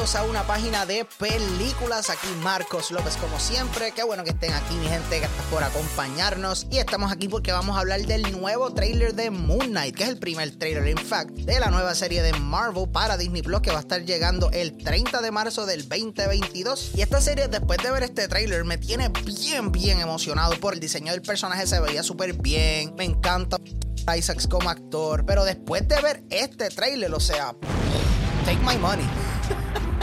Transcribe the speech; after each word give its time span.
a 0.00 0.22
una 0.22 0.46
página 0.46 0.86
de 0.86 1.04
películas. 1.18 2.08
Aquí 2.08 2.26
Marcos 2.42 2.90
López 2.90 3.18
como 3.18 3.38
siempre. 3.38 3.92
Qué 3.92 4.02
bueno 4.02 4.24
que 4.24 4.30
estén 4.30 4.50
aquí 4.54 4.74
mi 4.76 4.86
gente, 4.88 5.18
gracias 5.18 5.44
por 5.50 5.62
acompañarnos. 5.62 6.66
Y 6.70 6.78
estamos 6.78 7.12
aquí 7.12 7.28
porque 7.28 7.52
vamos 7.52 7.76
a 7.76 7.80
hablar 7.80 8.00
del 8.06 8.40
nuevo 8.40 8.72
trailer 8.72 9.14
de 9.14 9.30
Moon 9.30 9.66
Knight, 9.66 9.94
que 9.94 10.04
es 10.04 10.08
el 10.08 10.18
primer 10.18 10.58
trailer, 10.58 10.88
in 10.88 10.96
fact, 10.96 11.32
de 11.32 11.60
la 11.60 11.70
nueva 11.70 11.94
serie 11.94 12.22
de 12.22 12.32
Marvel 12.32 12.88
para 12.88 13.18
Disney 13.18 13.42
Plus 13.42 13.60
que 13.60 13.72
va 13.72 13.76
a 13.76 13.80
estar 13.80 14.02
llegando 14.02 14.50
el 14.52 14.78
30 14.78 15.20
de 15.20 15.30
marzo 15.30 15.66
del 15.66 15.86
2022. 15.86 16.92
Y 16.94 17.02
esta 17.02 17.20
serie, 17.20 17.48
después 17.48 17.78
de 17.82 17.90
ver 17.90 18.02
este 18.02 18.26
trailer, 18.26 18.64
me 18.64 18.78
tiene 18.78 19.10
bien, 19.10 19.70
bien 19.70 20.00
emocionado 20.00 20.58
por 20.60 20.72
el 20.72 20.80
diseño 20.80 21.12
del 21.12 21.20
personaje, 21.20 21.66
se 21.66 21.78
veía 21.78 22.02
súper 22.02 22.32
bien. 22.32 22.94
Me 22.96 23.04
encanta 23.04 23.58
Isaacs 24.16 24.46
como 24.46 24.70
actor, 24.70 25.26
pero 25.26 25.44
después 25.44 25.86
de 25.86 26.00
ver 26.00 26.24
este 26.30 26.70
trailer, 26.70 27.12
o 27.12 27.20
sea, 27.20 27.54
take 28.44 28.60
my 28.64 28.76
money. 28.78 29.06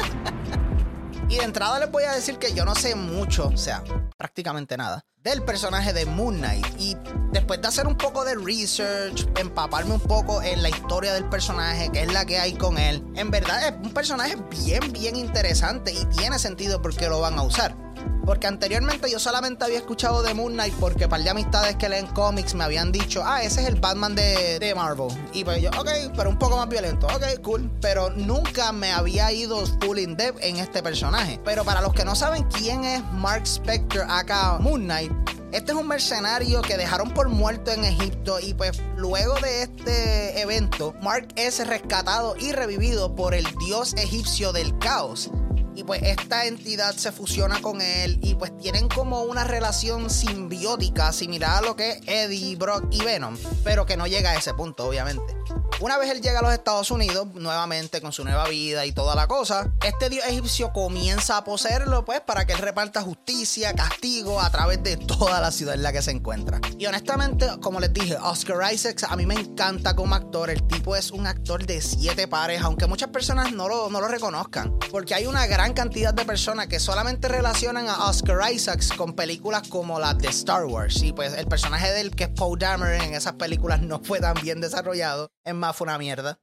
y 1.30 1.38
de 1.38 1.44
entrada 1.44 1.80
les 1.80 1.92
voy 1.92 2.04
a 2.04 2.14
decir 2.14 2.38
que 2.38 2.54
yo 2.54 2.66
no 2.66 2.76
sé 2.76 2.96
mucho, 2.96 3.48
o 3.48 3.58
sea, 3.58 3.84
prácticamente 4.18 4.78
nada, 4.78 5.06
del 5.24 5.44
personaje 5.44 5.94
de 5.94 6.06
Moon 6.06 6.38
Knight. 6.38 6.66
Y 6.80 6.96
después 7.32 7.62
de 7.62 7.68
hacer 7.68 7.88
un 7.88 7.98
poco 7.98 8.24
de 8.26 8.36
research, 8.36 9.28
empaparme 9.38 9.94
un 9.94 10.00
poco 10.00 10.42
en 10.42 10.64
la 10.64 10.70
historia 10.70 11.14
del 11.14 11.28
personaje, 11.30 11.90
que 11.92 12.04
es 12.04 12.14
la 12.14 12.26
que 12.26 12.40
hay 12.40 12.54
con 12.54 12.78
él, 12.78 13.04
en 13.16 13.30
verdad 13.32 13.68
es 13.68 13.74
un 13.86 13.94
personaje 13.94 14.36
bien, 14.64 14.92
bien 14.92 15.16
interesante 15.16 15.94
y 15.94 16.06
tiene 16.06 16.40
sentido 16.40 16.82
porque 16.82 17.10
lo 17.10 17.20
van 17.20 17.38
a 17.38 17.44
usar. 17.44 17.87
Porque 18.28 18.46
anteriormente 18.46 19.10
yo 19.10 19.20
solamente 19.20 19.64
había 19.64 19.78
escuchado 19.78 20.22
de 20.22 20.34
Moon 20.34 20.52
Knight 20.52 20.74
porque 20.82 21.08
par 21.08 21.24
de 21.24 21.30
amistades 21.30 21.78
que 21.78 21.88
leen 21.88 22.08
cómics 22.08 22.56
me 22.56 22.66
habían 22.66 22.92
dicho, 22.92 23.24
ah, 23.26 23.42
ese 23.42 23.62
es 23.62 23.70
el 23.70 23.80
Batman 23.80 24.16
de, 24.16 24.60
de 24.60 24.76
Marvel. 24.76 25.08
Y 25.32 25.46
pues 25.46 25.62
yo, 25.62 25.70
ok, 25.70 25.90
pero 26.14 26.30
un 26.30 26.38
poco 26.38 26.58
más 26.58 26.68
violento, 26.68 27.08
ok, 27.08 27.42
cool. 27.42 27.72
Pero 27.80 28.10
nunca 28.10 28.74
me 28.74 28.92
había 28.92 29.32
ido 29.32 29.66
full 29.82 30.00
in 30.00 30.18
depth 30.18 30.44
en 30.44 30.58
este 30.58 30.84
personaje. 30.84 31.40
Pero 31.46 31.64
para 31.64 31.80
los 31.80 31.94
que 31.94 32.04
no 32.04 32.16
saben 32.16 32.44
quién 32.50 32.84
es 32.84 33.02
Mark 33.14 33.44
Spector 33.48 34.06
acá, 34.10 34.58
Moon 34.60 34.84
Knight, 34.84 35.14
este 35.54 35.72
es 35.72 35.78
un 35.78 35.88
mercenario 35.88 36.62
que 36.64 36.76
dejaron 36.76 37.12
por 37.12 37.30
muerto 37.30 37.72
en 37.72 37.86
Egipto 37.86 38.42
y 38.42 38.54
pues 38.54 38.82
luego 38.98 39.36
de 39.36 39.62
este 39.62 40.42
evento, 40.42 40.94
Mark 41.02 41.30
es 41.38 41.66
rescatado 41.66 42.36
y 42.38 42.52
revivido 42.52 43.16
por 43.16 43.34
el 43.34 43.46
dios 43.66 43.94
egipcio 43.94 44.52
del 44.52 44.78
caos 44.80 45.32
y 45.78 45.84
pues 45.84 46.02
esta 46.02 46.48
entidad 46.48 46.96
se 46.96 47.12
fusiona 47.12 47.62
con 47.62 47.82
él 47.82 48.18
y 48.24 48.34
pues 48.34 48.58
tienen 48.58 48.90
como 48.90 49.22
una 49.22 49.44
relación 49.44 50.10
simbiótica 50.10 51.14
similar 51.14 51.60
a 51.60 51.62
lo 51.62 51.76
que 51.76 51.92
es 51.92 52.02
Eddie, 52.08 52.56
Brock 52.56 52.86
y 52.90 53.04
Venom, 53.04 53.38
pero 53.64 53.86
que 53.86 53.96
no 53.96 54.08
llega 54.08 54.32
a 54.32 54.36
ese 54.36 54.56
punto 54.56 54.88
obviamente. 54.88 55.37
Una 55.80 55.98
vez 55.98 56.10
él 56.10 56.22
llega 56.22 56.40
a 56.40 56.42
los 56.42 56.54
Estados 56.54 56.90
Unidos, 56.90 57.28
nuevamente 57.36 58.02
con 58.02 58.12
su 58.12 58.24
nueva 58.24 58.48
vida 58.48 58.86
y 58.86 58.92
toda 58.92 59.16
la 59.16 59.28
cosa, 59.28 59.72
este 59.86 60.10
dios 60.10 60.26
egipcio 60.26 60.74
comienza 60.74 61.38
a 61.38 61.44
poseerlo, 61.44 62.04
pues, 62.04 62.22
para 62.22 62.46
que 62.46 62.54
él 62.54 62.60
reparta 62.60 63.02
justicia, 63.02 63.74
castigo 63.74 64.42
a 64.42 64.50
través 64.50 64.82
de 64.82 64.98
toda 64.98 65.40
la 65.40 65.52
ciudad 65.52 65.76
en 65.76 65.84
la 65.84 65.94
que 65.94 66.02
se 66.02 66.12
encuentra. 66.12 66.60
Y 66.80 66.88
honestamente, 66.88 67.48
como 67.62 67.80
les 67.80 67.94
dije, 67.94 68.18
Oscar 68.18 68.74
Isaacs 68.74 69.04
a 69.04 69.16
mí 69.16 69.26
me 69.26 69.36
encanta 69.36 69.96
como 69.96 70.16
actor. 70.16 70.50
El 70.50 70.66
tipo 70.68 70.96
es 70.96 71.12
un 71.12 71.28
actor 71.28 71.66
de 71.66 71.82
siete 71.82 72.28
pares, 72.28 72.62
aunque 72.64 72.88
muchas 72.88 73.10
personas 73.10 73.52
no 73.52 73.68
lo, 73.68 73.90
no 73.90 74.02
lo 74.02 74.08
reconozcan, 74.08 74.78
porque 74.92 75.14
hay 75.14 75.28
una 75.28 75.46
gran 75.46 75.74
cantidad 75.74 76.14
de 76.14 76.26
personas 76.26 76.68
que 76.68 76.80
solamente 76.80 77.28
relacionan 77.28 77.88
a 77.88 78.10
Oscar 78.10 78.52
Isaacs 78.52 78.94
con 78.94 79.14
películas 79.14 79.68
como 79.68 80.00
las 80.00 80.18
de 80.18 80.30
Star 80.30 80.66
Wars. 80.66 81.04
Y 81.04 81.14
pues 81.14 81.34
el 81.34 81.48
personaje 81.48 81.92
del 81.92 82.16
que 82.16 82.26
es 82.26 82.30
Poe 82.30 82.58
Dameron 82.58 83.02
en 83.02 83.14
esas 83.14 83.34
películas 83.34 83.82
no 83.82 84.00
fue 84.00 84.20
tan 84.20 84.34
bien 84.42 84.60
desarrollado. 84.60 85.30
Es 85.48 85.56
más, 85.56 85.74
fue 85.78 85.86
una 85.86 85.98
mierda. 85.98 86.38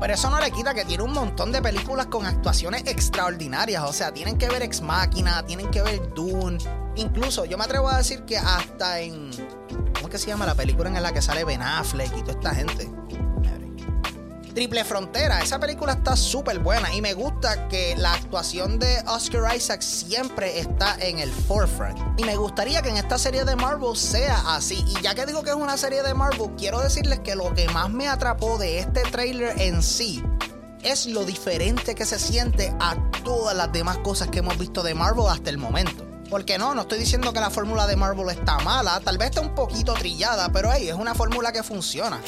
Pero 0.00 0.14
eso 0.14 0.30
no 0.30 0.40
le 0.40 0.50
quita 0.50 0.72
que 0.72 0.86
tiene 0.86 1.02
un 1.02 1.12
montón 1.12 1.52
de 1.52 1.60
películas 1.60 2.06
con 2.06 2.24
actuaciones 2.24 2.84
extraordinarias. 2.86 3.82
O 3.82 3.92
sea, 3.92 4.14
tienen 4.14 4.38
que 4.38 4.48
ver 4.48 4.62
Ex 4.62 4.80
Máquina, 4.80 5.44
tienen 5.44 5.70
que 5.70 5.82
ver 5.82 6.14
Dune. 6.14 6.56
Incluso 6.94 7.44
yo 7.44 7.58
me 7.58 7.64
atrevo 7.64 7.90
a 7.90 7.98
decir 7.98 8.24
que 8.24 8.38
hasta 8.38 9.00
en. 9.00 9.30
¿Cómo 9.92 10.06
es 10.06 10.08
que 10.08 10.16
se 10.16 10.28
llama 10.28 10.46
la 10.46 10.54
película 10.54 10.88
en 10.88 11.02
la 11.02 11.12
que 11.12 11.20
sale 11.20 11.44
Ben 11.44 11.60
Affleck 11.60 12.16
y 12.16 12.20
toda 12.22 12.32
esta 12.32 12.54
gente? 12.54 12.90
Triple 14.56 14.86
Frontera. 14.86 15.42
Esa 15.42 15.60
película 15.60 15.92
está 15.92 16.16
súper 16.16 16.60
buena 16.60 16.94
y 16.94 17.02
me 17.02 17.12
gusta 17.12 17.68
que 17.68 17.94
la 17.94 18.14
actuación 18.14 18.78
de 18.78 19.02
Oscar 19.06 19.54
Isaac 19.54 19.82
siempre 19.82 20.58
está 20.58 20.96
en 20.98 21.18
el 21.18 21.30
forefront. 21.30 22.18
Y 22.18 22.24
me 22.24 22.36
gustaría 22.36 22.80
que 22.80 22.88
en 22.88 22.96
esta 22.96 23.18
serie 23.18 23.44
de 23.44 23.54
Marvel 23.54 23.94
sea 23.94 24.56
así. 24.56 24.82
Y 24.88 25.02
ya 25.02 25.14
que 25.14 25.26
digo 25.26 25.42
que 25.42 25.50
es 25.50 25.56
una 25.56 25.76
serie 25.76 26.02
de 26.02 26.14
Marvel, 26.14 26.52
quiero 26.56 26.80
decirles 26.80 27.20
que 27.20 27.36
lo 27.36 27.52
que 27.52 27.68
más 27.68 27.90
me 27.90 28.08
atrapó 28.08 28.56
de 28.56 28.78
este 28.78 29.02
trailer 29.02 29.60
en 29.60 29.82
sí 29.82 30.24
es 30.82 31.04
lo 31.04 31.24
diferente 31.24 31.94
que 31.94 32.06
se 32.06 32.18
siente 32.18 32.74
a 32.80 32.96
todas 33.24 33.54
las 33.54 33.70
demás 33.72 33.98
cosas 33.98 34.28
que 34.28 34.38
hemos 34.38 34.56
visto 34.56 34.82
de 34.82 34.94
Marvel 34.94 35.26
hasta 35.28 35.50
el 35.50 35.58
momento. 35.58 36.02
Porque 36.30 36.56
no, 36.56 36.74
no 36.74 36.80
estoy 36.80 36.98
diciendo 36.98 37.34
que 37.34 37.40
la 37.40 37.50
fórmula 37.50 37.86
de 37.86 37.96
Marvel 37.96 38.30
está 38.30 38.58
mala, 38.60 39.00
tal 39.00 39.18
vez 39.18 39.28
está 39.28 39.42
un 39.42 39.54
poquito 39.54 39.92
trillada, 39.92 40.48
pero 40.50 40.70
hey, 40.72 40.88
es 40.88 40.94
una 40.94 41.14
fórmula 41.14 41.52
que 41.52 41.62
funciona. 41.62 42.22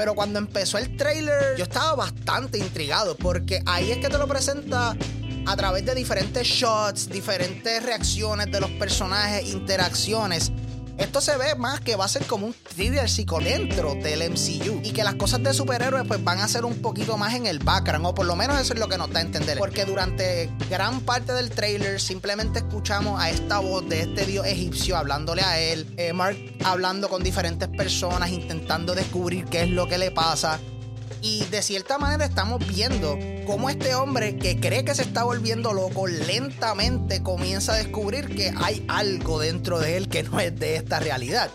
Pero 0.00 0.14
cuando 0.14 0.38
empezó 0.38 0.78
el 0.78 0.96
trailer, 0.96 1.58
yo 1.58 1.64
estaba 1.64 1.94
bastante 1.94 2.56
intrigado 2.56 3.14
porque 3.18 3.60
ahí 3.66 3.90
es 3.90 3.98
que 3.98 4.08
te 4.08 4.16
lo 4.16 4.26
presenta 4.26 4.96
a 5.44 5.56
través 5.56 5.84
de 5.84 5.94
diferentes 5.94 6.46
shots, 6.46 7.06
diferentes 7.10 7.82
reacciones 7.82 8.50
de 8.50 8.60
los 8.62 8.70
personajes, 8.70 9.52
interacciones. 9.52 10.52
Esto 11.00 11.22
se 11.22 11.34
ve 11.38 11.54
más 11.54 11.80
que 11.80 11.96
va 11.96 12.04
a 12.04 12.08
ser 12.08 12.26
como 12.26 12.46
un 12.46 12.52
thriller 12.52 13.08
psico 13.08 13.40
dentro 13.40 13.94
del 13.94 14.30
MCU. 14.30 14.82
Y 14.84 14.92
que 14.92 15.02
las 15.02 15.14
cosas 15.14 15.42
de 15.42 15.54
superhéroes 15.54 16.06
pues 16.06 16.22
van 16.22 16.40
a 16.40 16.46
ser 16.46 16.66
un 16.66 16.82
poquito 16.82 17.16
más 17.16 17.34
en 17.34 17.46
el 17.46 17.58
background. 17.58 18.04
O 18.04 18.14
por 18.14 18.26
lo 18.26 18.36
menos 18.36 18.60
eso 18.60 18.74
es 18.74 18.78
lo 18.78 18.86
que 18.86 18.98
nos 18.98 19.10
da 19.10 19.20
a 19.20 19.22
entender. 19.22 19.56
Porque 19.56 19.86
durante 19.86 20.50
gran 20.68 21.00
parte 21.00 21.32
del 21.32 21.48
trailer 21.48 22.02
simplemente 22.02 22.58
escuchamos 22.58 23.18
a 23.18 23.30
esta 23.30 23.60
voz 23.60 23.88
de 23.88 24.02
este 24.02 24.26
dios 24.26 24.46
egipcio 24.46 24.98
hablándole 24.98 25.40
a 25.40 25.58
él. 25.58 25.86
Eh, 25.96 26.12
Mark 26.12 26.36
hablando 26.64 27.08
con 27.08 27.22
diferentes 27.22 27.68
personas, 27.68 28.30
intentando 28.30 28.94
descubrir 28.94 29.46
qué 29.46 29.62
es 29.62 29.70
lo 29.70 29.88
que 29.88 29.96
le 29.96 30.10
pasa. 30.10 30.60
Y 31.22 31.44
de 31.46 31.62
cierta 31.62 31.98
manera 31.98 32.24
estamos 32.24 32.66
viendo 32.66 33.18
cómo 33.46 33.68
este 33.68 33.94
hombre 33.94 34.36
que 34.36 34.58
cree 34.58 34.84
que 34.84 34.94
se 34.94 35.02
está 35.02 35.24
volviendo 35.24 35.72
loco 35.72 36.06
lentamente 36.06 37.22
comienza 37.22 37.74
a 37.74 37.76
descubrir 37.76 38.34
que 38.34 38.52
hay 38.56 38.84
algo 38.88 39.40
dentro 39.40 39.78
de 39.78 39.96
él 39.96 40.08
que 40.08 40.22
no 40.22 40.40
es 40.40 40.58
de 40.58 40.76
esta 40.76 40.98
realidad. 40.98 41.50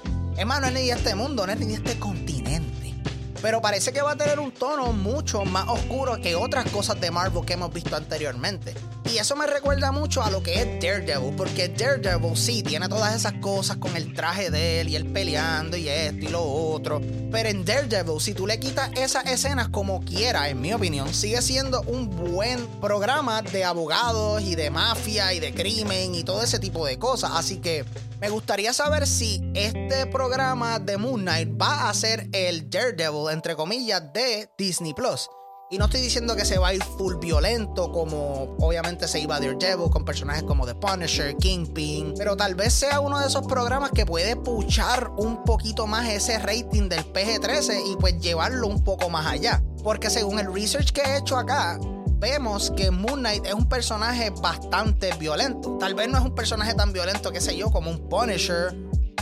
Más, 0.45 0.61
no 0.61 0.67
es 0.67 0.73
ni 0.73 0.87
de 0.87 0.91
este 0.91 1.15
mundo, 1.15 1.47
no 1.47 1.53
es 1.53 1.59
ni 1.59 1.67
de 1.67 1.73
este 1.75 1.97
continente. 1.97 2.93
Pero 3.41 3.61
parece 3.61 3.93
que 3.93 4.01
va 4.01 4.11
a 4.11 4.15
tener 4.15 4.39
un 4.39 4.51
tono 4.51 4.91
mucho 4.91 5.45
más 5.45 5.67
oscuro 5.69 6.19
que 6.21 6.35
otras 6.35 6.69
cosas 6.69 6.99
de 6.99 7.09
Marvel 7.09 7.45
que 7.45 7.53
hemos 7.53 7.73
visto 7.73 7.95
anteriormente. 7.95 8.73
Y 9.11 9.19
eso 9.19 9.35
me 9.35 9.45
recuerda 9.45 9.91
mucho 9.91 10.23
a 10.23 10.31
lo 10.31 10.41
que 10.41 10.55
es 10.55 10.65
Daredevil, 10.81 11.35
porque 11.35 11.69
Daredevil 11.69 12.35
sí 12.35 12.63
tiene 12.63 12.89
todas 12.89 13.15
esas 13.15 13.33
cosas 13.33 13.77
con 13.77 13.95
el 13.95 14.13
traje 14.13 14.49
de 14.49 14.81
él 14.81 14.89
y 14.89 14.95
él 14.95 15.05
peleando 15.05 15.77
y 15.77 15.87
esto 15.87 16.25
y 16.25 16.27
lo 16.27 16.43
otro. 16.43 17.01
Pero 17.31 17.49
en 17.49 17.63
Daredevil, 17.63 18.19
si 18.19 18.33
tú 18.33 18.47
le 18.47 18.59
quitas 18.59 18.89
esas 18.95 19.25
escenas 19.27 19.69
como 19.69 20.01
quiera, 20.01 20.49
en 20.49 20.59
mi 20.59 20.73
opinión, 20.73 21.13
sigue 21.13 21.41
siendo 21.43 21.81
un 21.83 22.09
buen 22.09 22.65
programa 22.81 23.43
de 23.43 23.63
abogados 23.63 24.41
y 24.41 24.55
de 24.55 24.71
mafia 24.71 25.33
y 25.33 25.39
de 25.39 25.53
crimen 25.53 26.15
y 26.15 26.23
todo 26.23 26.41
ese 26.41 26.57
tipo 26.57 26.85
de 26.85 26.97
cosas. 26.97 27.31
Así 27.35 27.57
que 27.57 27.85
me 28.19 28.29
gustaría 28.29 28.73
saber 28.73 29.05
si 29.05 29.39
este 29.53 30.07
programa 30.07 30.79
de 30.79 30.97
Moon 30.97 31.21
Knight 31.21 31.49
va 31.61 31.89
a 31.89 31.93
ser 31.93 32.27
el 32.31 32.71
Daredevil, 32.71 33.31
entre 33.31 33.55
comillas, 33.55 34.01
de 34.13 34.49
Disney 34.57 34.95
Plus. 34.95 35.29
Y 35.71 35.79
no 35.79 35.85
estoy 35.85 36.01
diciendo 36.01 36.35
que 36.35 36.45
se 36.45 36.59
va 36.59 36.67
a 36.67 36.73
ir 36.75 36.83
full 36.83 37.15
violento 37.15 37.91
como 37.91 38.55
obviamente 38.59 39.07
se 39.07 39.19
iba 39.19 39.39
Daredevil 39.39 39.89
con 39.89 40.05
personajes 40.05 40.43
como 40.43 40.67
The 40.67 40.75
Punisher, 40.75 41.35
Kingpin, 41.37 42.13
pero 42.15 42.37
tal 42.37 42.53
vez 42.53 42.71
sea 42.71 42.99
uno 42.99 43.19
de 43.19 43.25
esos 43.25 43.47
programas 43.47 43.89
que 43.89 44.05
puede 44.05 44.35
puchar 44.35 45.09
un 45.17 45.43
poquito 45.43 45.87
más 45.87 46.07
ese 46.07 46.37
rating 46.37 46.87
del 46.87 47.03
PG-13 47.11 47.81
y 47.91 47.95
pues 47.95 48.19
llevarlo 48.19 48.67
un 48.67 48.83
poco 48.83 49.09
más 49.09 49.25
allá. 49.25 49.63
Porque 49.83 50.11
según 50.11 50.37
el 50.37 50.53
research 50.53 50.91
que 50.91 51.01
he 51.01 51.17
hecho 51.17 51.35
acá, 51.35 51.79
vemos 52.19 52.71
que 52.77 52.91
Moon 52.91 53.21
Knight 53.21 53.47
es 53.47 53.53
un 53.55 53.67
personaje 53.67 54.29
bastante 54.29 55.13
violento. 55.15 55.77
Tal 55.79 55.95
vez 55.95 56.07
no 56.09 56.19
es 56.19 56.25
un 56.25 56.35
personaje 56.35 56.75
tan 56.75 56.93
violento, 56.93 57.31
que 57.31 57.41
sé 57.41 57.57
yo, 57.57 57.71
como 57.71 57.89
un 57.89 58.07
Punisher 58.07 58.75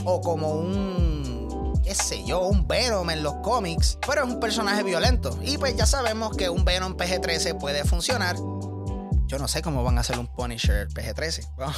o 0.03 0.19
como 0.19 0.51
un 0.51 1.12
qué 1.83 1.93
sé 1.95 2.23
yo, 2.25 2.41
un 2.47 2.67
Venom 2.67 3.09
en 3.09 3.23
los 3.23 3.35
cómics, 3.43 3.97
pero 4.07 4.23
es 4.23 4.29
un 4.29 4.39
personaje 4.39 4.83
violento. 4.83 5.37
Y 5.43 5.57
pues 5.57 5.75
ya 5.75 5.85
sabemos 5.85 6.35
que 6.35 6.49
un 6.49 6.65
Venom 6.65 6.95
PG-13 6.95 7.59
puede 7.59 7.83
funcionar. 7.83 8.35
Yo 9.27 9.39
no 9.39 9.47
sé 9.47 9.61
cómo 9.61 9.83
van 9.83 9.97
a 9.97 10.01
hacer 10.01 10.19
un 10.19 10.27
Punisher 10.27 10.87
PG-13. 10.89 11.55
Vamos 11.57 11.77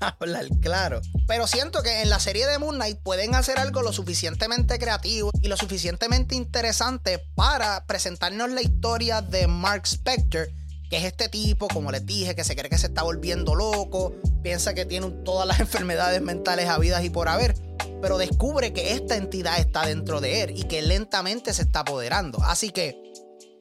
a 0.00 0.16
hablar 0.20 0.46
claro. 0.60 1.00
Pero 1.26 1.46
siento 1.46 1.82
que 1.82 2.02
en 2.02 2.10
la 2.10 2.18
serie 2.18 2.46
de 2.46 2.58
Moon 2.58 2.74
Knight 2.74 2.98
pueden 3.02 3.34
hacer 3.34 3.58
algo 3.58 3.82
lo 3.82 3.92
suficientemente 3.92 4.78
creativo 4.78 5.30
y 5.40 5.48
lo 5.48 5.56
suficientemente 5.56 6.34
interesante 6.34 7.20
para 7.34 7.84
presentarnos 7.86 8.50
la 8.50 8.62
historia 8.62 9.22
de 9.22 9.46
Mark 9.46 9.82
Spector 9.86 10.48
que 10.88 10.98
es 10.98 11.04
este 11.04 11.28
tipo, 11.28 11.68
como 11.68 11.90
les 11.90 12.06
dije, 12.06 12.34
que 12.34 12.44
se 12.44 12.54
cree 12.54 12.70
que 12.70 12.78
se 12.78 12.86
está 12.86 13.02
volviendo 13.02 13.54
loco, 13.54 14.14
piensa 14.42 14.74
que 14.74 14.84
tiene 14.84 15.10
todas 15.24 15.46
las 15.46 15.60
enfermedades 15.60 16.22
mentales 16.22 16.68
habidas 16.68 17.04
y 17.04 17.10
por 17.10 17.28
haber, 17.28 17.54
pero 18.00 18.18
descubre 18.18 18.72
que 18.72 18.92
esta 18.92 19.16
entidad 19.16 19.58
está 19.58 19.86
dentro 19.86 20.20
de 20.20 20.42
él 20.42 20.50
y 20.56 20.64
que 20.64 20.82
lentamente 20.82 21.52
se 21.52 21.62
está 21.62 21.80
apoderando. 21.80 22.42
Así 22.42 22.70
que 22.70 23.02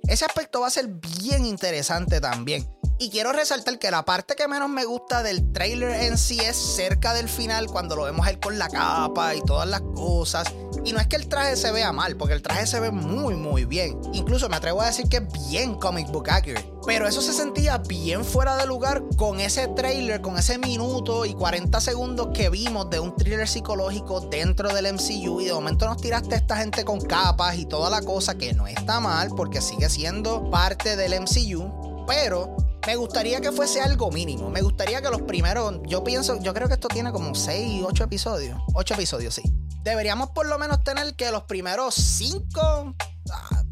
ese 0.08 0.26
aspecto 0.26 0.62
va 0.62 0.68
a 0.68 0.72
ser 0.72 0.88
bien 0.88 1.46
interesante 1.46 2.22
también. 2.22 2.68
Y 2.98 3.10
quiero 3.10 3.34
resaltar 3.34 3.78
que 3.78 3.92
la 3.92 4.06
parte 4.06 4.36
que 4.36 4.48
menos 4.48 4.70
me 4.70 4.86
gusta 4.86 5.22
del 5.22 5.52
trailer 5.52 6.04
en 6.04 6.18
sí 6.18 6.40
es 6.40 6.56
cerca 6.56 7.14
del 7.14 7.28
final, 7.28 7.68
cuando 7.68 7.96
lo 7.96 8.04
vemos 8.04 8.26
él 8.28 8.40
con 8.40 8.58
la 8.58 8.70
capa 8.70 9.36
y 9.36 9.42
todas 9.42 9.68
las 9.68 9.82
cosas. 9.82 10.48
Y 10.86 10.94
no 10.94 11.00
es 11.00 11.08
que 11.08 11.16
el 11.16 11.28
traje 11.28 11.56
se 11.56 11.72
vea 11.72 11.92
mal, 11.92 12.16
porque 12.16 12.36
el 12.36 12.44
traje 12.44 12.68
se 12.68 12.80
ve 12.80 12.92
muy, 12.92 13.34
muy 13.34 13.66
bien. 13.66 14.00
Incluso 14.14 14.48
me 14.50 14.56
atrevo 14.56 14.82
a 14.82 14.86
decir 14.86 15.10
que 15.10 15.18
es 15.18 15.50
bien 15.50 15.74
comic 15.76 16.12
book 16.12 16.30
accurate. 16.30 16.72
Pero 16.86 17.08
eso 17.08 17.22
se 17.24 17.34
sentía 17.34 17.80
bien 17.80 18.24
fuera 18.24 18.56
de 18.56 18.68
lugar 18.68 19.04
con 19.18 19.40
ese 19.40 19.68
trailer, 19.70 20.22
con 20.22 20.38
ese 20.38 20.60
minuto 20.60 21.26
y 21.26 21.34
40 21.34 21.82
segundos 21.82 22.28
que 22.36 22.52
vimos 22.52 22.88
de 22.92 23.00
un 23.00 23.16
thriller 23.16 23.48
psicológico 23.48 24.22
dentro 24.22 24.72
del 24.72 24.94
MCU. 24.94 25.42
Y 25.42 25.46
de 25.46 25.54
momento 25.54 25.88
nos 25.88 25.98
tiraste 25.98 26.36
a 26.36 26.38
esta 26.38 26.58
gente 26.58 26.86
con 26.86 27.02
capas 27.02 27.58
y 27.58 27.66
toda 27.66 27.90
la 27.90 28.04
cosa, 28.04 28.36
que 28.36 28.54
no 28.54 28.68
está 28.68 29.00
mal, 29.00 29.30
porque 29.36 29.62
sigue 29.62 29.90
siendo 29.90 30.52
parte 30.52 30.96
del 30.96 31.20
MCU. 31.20 32.06
Pero 32.08 32.56
me 32.86 32.96
gustaría 32.96 33.42
que 33.42 33.52
fuese 33.52 33.82
algo 33.82 34.12
mínimo. 34.12 34.52
Me 34.52 34.62
gustaría 34.62 35.02
que 35.02 35.10
los 35.10 35.24
primeros, 35.24 35.80
yo 35.88 36.04
pienso, 36.04 36.40
yo 36.40 36.54
creo 36.54 36.68
que 36.68 36.76
esto 36.76 36.88
tiene 36.90 37.12
como 37.12 37.34
6, 37.34 37.84
8 37.84 38.04
episodios. 38.04 38.60
8 38.76 38.94
episodios, 38.94 39.34
sí. 39.34 39.65
Deberíamos 39.86 40.32
por 40.32 40.48
lo 40.48 40.58
menos 40.58 40.84
tener 40.84 41.16
que 41.16 41.30
los 41.30 41.44
primeros 41.44 41.94
5, 41.94 42.96
ah, 43.32 43.64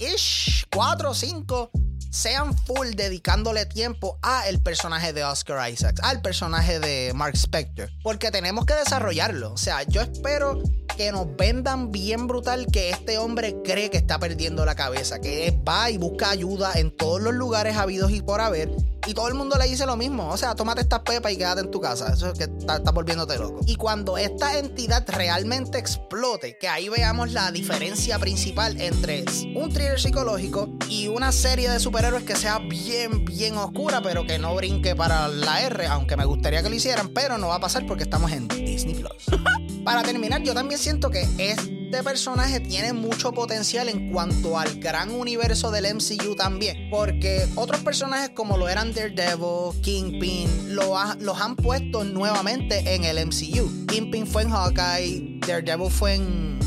ish, 0.00 0.66
4 0.74 1.10
o 1.10 1.14
5 1.14 1.70
sean 2.10 2.58
full 2.66 2.90
dedicándole 2.96 3.64
tiempo 3.64 4.18
a 4.22 4.48
el 4.48 4.60
personaje 4.60 5.12
de 5.12 5.22
Oscar 5.22 5.70
Isaacs, 5.70 6.00
al 6.02 6.22
personaje 6.22 6.80
de 6.80 7.12
Mark 7.14 7.36
Spector, 7.36 7.88
porque 8.02 8.32
tenemos 8.32 8.66
que 8.66 8.74
desarrollarlo. 8.74 9.52
O 9.52 9.56
sea, 9.56 9.84
yo 9.84 10.02
espero 10.02 10.60
que 10.96 11.12
nos 11.12 11.36
vendan 11.36 11.90
bien 11.90 12.26
brutal 12.26 12.66
que 12.72 12.90
este 12.90 13.18
hombre 13.18 13.56
cree 13.62 13.90
que 13.90 13.96
está 13.96 14.18
perdiendo 14.18 14.64
la 14.64 14.74
cabeza, 14.74 15.20
que 15.20 15.58
va 15.66 15.90
y 15.90 15.98
busca 15.98 16.30
ayuda 16.30 16.72
en 16.74 16.96
todos 16.96 17.20
los 17.20 17.34
lugares 17.34 17.76
habidos 17.76 18.10
y 18.10 18.22
por 18.22 18.40
haber 18.40 18.70
y 19.06 19.14
todo 19.14 19.28
el 19.28 19.34
mundo 19.34 19.56
le 19.58 19.66
dice 19.66 19.86
lo 19.86 19.96
mismo. 19.96 20.28
O 20.28 20.36
sea, 20.36 20.54
tómate 20.54 20.80
estas 20.80 21.00
pepas 21.00 21.32
y 21.32 21.36
quédate 21.36 21.60
en 21.60 21.70
tu 21.70 21.80
casa. 21.80 22.12
Eso 22.12 22.28
es 22.28 22.38
que 22.38 22.44
está, 22.44 22.78
volviéndote 22.92 23.38
loco. 23.38 23.60
Y 23.66 23.76
cuando 23.76 24.16
esta 24.16 24.58
entidad 24.58 25.04
realmente 25.08 25.78
explote, 25.78 26.56
que 26.58 26.68
ahí 26.68 26.88
veamos 26.88 27.32
la 27.32 27.50
diferencia 27.52 28.18
principal 28.18 28.80
entre 28.80 29.24
un 29.54 29.70
thriller 29.70 30.00
psicológico 30.00 30.70
y 30.88 31.08
una 31.08 31.32
serie 31.32 31.70
de 31.70 31.80
superhéroes 31.80 32.24
que 32.24 32.36
sea 32.36 32.58
bien, 32.58 33.24
bien 33.24 33.56
oscura, 33.56 34.00
pero 34.02 34.26
que 34.26 34.38
no 34.38 34.54
brinque 34.54 34.94
para 34.96 35.28
la 35.28 35.62
R, 35.62 35.86
aunque 35.86 36.16
me 36.16 36.24
gustaría 36.24 36.62
que 36.62 36.70
lo 36.70 36.74
hicieran, 36.74 37.08
pero 37.08 37.38
no 37.38 37.48
va 37.48 37.56
a 37.56 37.60
pasar 37.60 37.86
porque 37.86 38.04
estamos 38.04 38.32
en 38.32 38.48
Disney 38.48 38.94
Plus. 38.94 39.26
para 39.84 40.02
terminar, 40.02 40.42
yo 40.42 40.54
también 40.54 40.80
siento 40.80 41.10
que 41.10 41.26
es 41.38 41.58
este 41.94 42.02
personaje 42.02 42.58
tiene 42.58 42.92
mucho 42.92 43.30
potencial 43.30 43.88
en 43.88 44.10
cuanto 44.10 44.58
al 44.58 44.80
gran 44.80 45.12
universo 45.12 45.70
del 45.70 45.94
MCU 45.94 46.34
también. 46.34 46.90
Porque 46.90 47.46
otros 47.54 47.82
personajes 47.82 48.30
como 48.30 48.56
lo 48.58 48.68
eran 48.68 48.92
Daredevil, 48.92 49.80
Kingpin, 49.80 50.74
lo 50.74 50.96
los 51.20 51.40
han 51.40 51.54
puesto 51.54 52.02
nuevamente 52.02 52.96
en 52.96 53.04
el 53.04 53.24
MCU. 53.24 53.86
Kingpin 53.86 54.26
fue 54.26 54.42
en 54.42 54.50
Hawkeye, 54.50 55.38
Daredevil 55.46 55.88
fue 55.88 56.14
en 56.14 56.58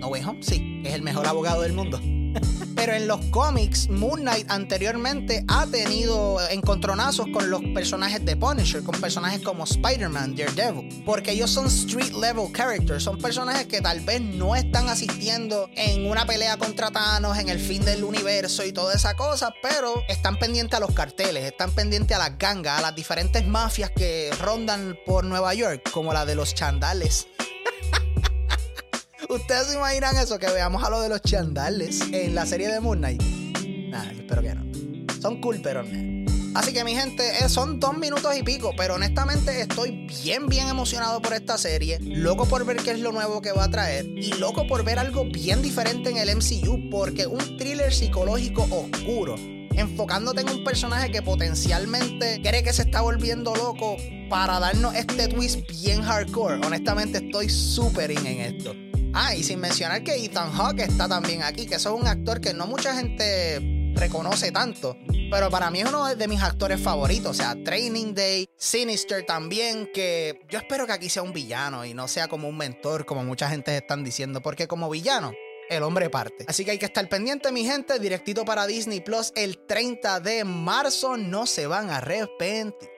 No 0.00 0.08
Way 0.08 0.24
Home, 0.24 0.42
sí, 0.42 0.82
es 0.84 0.92
el 0.92 1.00
mejor 1.00 1.26
abogado 1.26 1.62
del 1.62 1.72
mundo. 1.72 1.98
Pero 2.78 2.92
en 2.94 3.08
los 3.08 3.20
cómics, 3.26 3.88
Moon 3.88 4.20
Knight 4.20 4.48
anteriormente 4.48 5.44
ha 5.48 5.66
tenido 5.66 6.38
encontronazos 6.48 7.26
con 7.32 7.50
los 7.50 7.60
personajes 7.74 8.24
de 8.24 8.36
Punisher, 8.36 8.84
con 8.84 9.00
personajes 9.00 9.40
como 9.40 9.64
Spider-Man, 9.64 10.36
Daredevil, 10.36 11.02
porque 11.04 11.32
ellos 11.32 11.50
son 11.50 11.66
street 11.66 12.12
level 12.12 12.52
characters, 12.52 13.02
son 13.02 13.18
personajes 13.18 13.66
que 13.66 13.80
tal 13.80 13.98
vez 13.98 14.20
no 14.20 14.54
están 14.54 14.88
asistiendo 14.88 15.68
en 15.74 16.06
una 16.08 16.24
pelea 16.24 16.56
contra 16.56 16.92
Thanos, 16.92 17.36
en 17.38 17.48
el 17.48 17.58
fin 17.58 17.84
del 17.84 18.04
universo 18.04 18.64
y 18.64 18.72
toda 18.72 18.94
esa 18.94 19.14
cosa, 19.16 19.52
pero 19.60 20.04
están 20.08 20.38
pendientes 20.38 20.76
a 20.76 20.80
los 20.80 20.92
carteles, 20.92 21.46
están 21.46 21.72
pendientes 21.72 22.16
a 22.16 22.20
las 22.20 22.38
gangas, 22.38 22.78
a 22.78 22.82
las 22.82 22.94
diferentes 22.94 23.44
mafias 23.44 23.90
que 23.90 24.30
rondan 24.40 24.96
por 25.04 25.24
Nueva 25.24 25.52
York, 25.52 25.90
como 25.90 26.12
la 26.12 26.24
de 26.24 26.36
los 26.36 26.54
chandales. 26.54 27.26
¿Ustedes 29.28 29.66
se 29.66 29.76
imaginan 29.76 30.16
eso? 30.16 30.38
Que 30.38 30.46
veamos 30.46 30.82
a 30.82 30.88
lo 30.88 31.02
de 31.02 31.10
los 31.10 31.20
chandales 31.20 32.00
en 32.12 32.34
la 32.34 32.46
serie 32.46 32.68
de 32.68 32.80
Moon 32.80 32.98
Knight. 32.98 33.22
Nah, 33.90 34.10
espero 34.10 34.40
que 34.40 34.54
no. 34.54 34.64
Son 35.20 35.38
cool, 35.42 35.60
pero 35.62 35.82
no. 35.82 36.18
Así 36.54 36.72
que 36.72 36.82
mi 36.82 36.94
gente, 36.94 37.44
eh, 37.44 37.48
son 37.50 37.78
dos 37.78 37.96
minutos 37.98 38.34
y 38.34 38.42
pico, 38.42 38.72
pero 38.74 38.94
honestamente 38.94 39.60
estoy 39.60 40.06
bien, 40.24 40.46
bien 40.46 40.68
emocionado 40.68 41.20
por 41.20 41.34
esta 41.34 41.58
serie, 41.58 41.98
loco 42.00 42.46
por 42.46 42.64
ver 42.64 42.78
qué 42.78 42.92
es 42.92 43.00
lo 43.00 43.12
nuevo 43.12 43.42
que 43.42 43.52
va 43.52 43.64
a 43.64 43.70
traer 43.70 44.06
y 44.06 44.32
loco 44.32 44.66
por 44.66 44.82
ver 44.82 44.98
algo 44.98 45.24
bien 45.26 45.60
diferente 45.60 46.08
en 46.08 46.16
el 46.16 46.34
MCU, 46.34 46.88
porque 46.90 47.26
un 47.26 47.58
thriller 47.58 47.92
psicológico 47.92 48.62
oscuro, 48.62 49.34
enfocándote 49.74 50.40
en 50.40 50.48
un 50.48 50.64
personaje 50.64 51.12
que 51.12 51.20
potencialmente 51.20 52.40
cree 52.42 52.62
que 52.62 52.72
se 52.72 52.82
está 52.82 53.02
volviendo 53.02 53.54
loco 53.54 53.96
para 54.30 54.58
darnos 54.58 54.94
este 54.94 55.28
twist 55.28 55.60
bien 55.82 56.02
hardcore. 56.02 56.66
Honestamente 56.66 57.18
estoy 57.18 57.50
súper 57.50 58.10
in 58.10 58.26
en 58.26 58.40
esto. 58.56 58.87
Ah, 59.14 59.34
y 59.34 59.42
sin 59.42 59.60
mencionar 59.60 60.02
que 60.04 60.14
Ethan 60.14 60.52
Hawke 60.52 60.80
está 60.80 61.08
también 61.08 61.42
aquí, 61.42 61.66
que 61.66 61.76
eso 61.76 61.94
es 61.94 62.00
un 62.00 62.06
actor 62.06 62.40
que 62.40 62.52
no 62.54 62.66
mucha 62.66 62.94
gente 62.94 63.92
reconoce 63.94 64.52
tanto. 64.52 64.96
Pero 65.30 65.50
para 65.50 65.70
mí 65.70 65.80
es 65.80 65.88
uno 65.88 66.14
de 66.14 66.28
mis 66.28 66.42
actores 66.42 66.80
favoritos. 66.80 67.30
O 67.30 67.34
sea, 67.34 67.56
Training 67.62 68.14
Day, 68.14 68.48
Sinister 68.56 69.24
también, 69.26 69.90
que 69.92 70.40
yo 70.48 70.58
espero 70.58 70.86
que 70.86 70.92
aquí 70.92 71.08
sea 71.08 71.22
un 71.22 71.32
villano 71.32 71.84
y 71.84 71.94
no 71.94 72.08
sea 72.08 72.28
como 72.28 72.48
un 72.48 72.56
mentor, 72.56 73.04
como 73.04 73.24
mucha 73.24 73.48
gente 73.48 73.76
están 73.76 74.04
diciendo. 74.04 74.40
Porque 74.40 74.66
como 74.66 74.88
villano, 74.88 75.32
el 75.68 75.82
hombre 75.82 76.10
parte. 76.10 76.44
Así 76.48 76.64
que 76.64 76.72
hay 76.72 76.78
que 76.78 76.86
estar 76.86 77.08
pendiente, 77.08 77.52
mi 77.52 77.64
gente. 77.64 77.98
Directito 77.98 78.44
para 78.44 78.66
Disney 78.66 79.00
Plus 79.00 79.32
el 79.36 79.58
30 79.66 80.20
de 80.20 80.44
marzo. 80.44 81.16
No 81.16 81.46
se 81.46 81.66
van 81.66 81.90
a 81.90 81.98
arrepentir. 81.98 82.97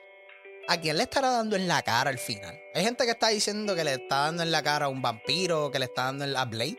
¿A 0.71 0.81
quién 0.81 0.97
le 0.97 1.03
estará 1.03 1.31
dando 1.31 1.57
en 1.57 1.67
la 1.67 1.83
cara 1.83 2.11
al 2.11 2.19
final? 2.19 2.57
Hay 2.75 2.85
gente 2.85 3.05
que 3.05 3.11
está 3.11 3.29
diciendo 3.29 3.75
que 3.75 3.83
le 3.83 3.95
está 3.95 4.21
dando 4.21 4.45
en 4.45 4.53
la 4.53 4.63
cara 4.63 4.87
a 4.87 4.89
un 4.89 5.03
vampiro, 5.03 5.71
que 5.73 5.81
le 5.81 5.87
está 5.87 6.05
dando 6.05 6.25
en 6.25 6.33
la 6.33 6.45
Blade. 6.45 6.77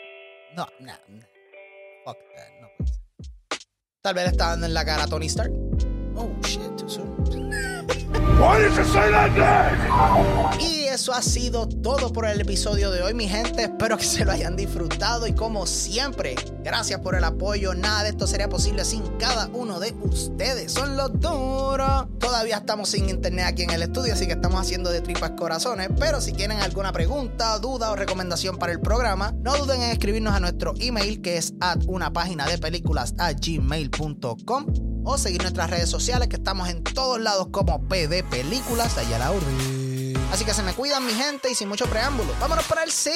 No, 0.55 0.65
no, 0.79 0.93
no. 1.09 1.25
Fuck 2.05 2.17
that, 2.35 2.61
no. 2.61 2.69
Tal 4.01 4.13
vez 4.13 4.23
le 4.23 4.31
está 4.31 4.47
dando 4.47 4.65
en 4.65 4.73
la 4.73 4.85
cara 4.85 5.03
a 5.03 5.07
Tony 5.07 5.25
Stark. 5.25 5.51
Name? 9.35 10.71
eso 10.91 11.13
ha 11.13 11.21
sido 11.21 11.67
todo 11.67 12.11
por 12.11 12.25
el 12.27 12.41
episodio 12.41 12.91
de 12.91 13.01
hoy, 13.01 13.13
mi 13.13 13.27
gente. 13.27 13.63
Espero 13.63 13.97
que 13.97 14.03
se 14.03 14.25
lo 14.25 14.33
hayan 14.33 14.57
disfrutado 14.57 15.25
y 15.25 15.33
como 15.33 15.65
siempre, 15.65 16.35
gracias 16.63 16.99
por 16.99 17.15
el 17.15 17.23
apoyo. 17.23 17.73
Nada 17.73 18.03
de 18.03 18.09
esto 18.09 18.27
sería 18.27 18.49
posible 18.49 18.83
sin 18.83 19.03
cada 19.17 19.47
uno 19.47 19.79
de 19.79 19.95
ustedes. 20.01 20.73
Son 20.73 20.97
los 20.97 21.17
duros. 21.19 22.07
Todavía 22.19 22.57
estamos 22.57 22.89
sin 22.89 23.09
internet 23.09 23.45
aquí 23.47 23.63
en 23.63 23.69
el 23.69 23.83
estudio, 23.83 24.13
así 24.13 24.27
que 24.27 24.33
estamos 24.33 24.59
haciendo 24.59 24.91
de 24.91 25.01
tripas 25.01 25.31
corazones. 25.31 25.89
Pero 25.97 26.19
si 26.19 26.33
tienen 26.33 26.59
alguna 26.59 26.91
pregunta, 26.91 27.57
duda 27.59 27.91
o 27.91 27.95
recomendación 27.95 28.57
para 28.57 28.73
el 28.73 28.81
programa, 28.81 29.33
no 29.39 29.55
duden 29.55 29.81
en 29.81 29.91
escribirnos 29.91 30.33
a 30.35 30.41
nuestro 30.41 30.73
email 30.79 31.21
que 31.21 31.37
es 31.37 31.53
at 31.61 31.79
una 31.87 32.11
página 32.11 32.45
de 32.45 32.57
películas 32.57 33.15
a 33.17 33.31
gmail.com 33.31 34.90
o 35.03 35.17
seguir 35.17 35.41
nuestras 35.41 35.69
redes 35.69 35.89
sociales 35.89 36.27
que 36.27 36.35
estamos 36.35 36.69
en 36.69 36.83
todos 36.83 37.19
lados 37.19 37.47
como 37.51 37.81
PD 37.87 38.23
Películas. 38.23 38.97
Allá 38.97 39.17
la 39.19 39.31
orden. 39.31 40.13
Así 40.31 40.45
que 40.45 40.53
se 40.53 40.63
me 40.63 40.73
cuidan 40.73 41.05
mi 41.05 41.13
gente 41.13 41.51
y 41.51 41.55
sin 41.55 41.67
mucho 41.67 41.85
preámbulo. 41.87 42.33
Vámonos 42.39 42.65
para 42.65 42.83
el 42.83 42.91
cine. 42.91 43.15